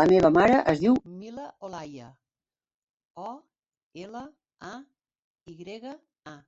[0.00, 2.12] La meva mare es diu Mila Olaya:
[3.32, 3.36] o,
[4.06, 4.24] ela,
[4.72, 4.74] a,
[5.56, 6.00] i grega,
[6.36, 6.40] a.